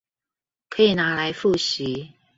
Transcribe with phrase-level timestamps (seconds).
[0.67, 2.09] 可以拿來複習